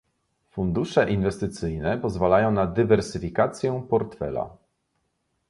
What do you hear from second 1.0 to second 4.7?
inwestycyjne pozwalają na dywersyfikację portfela.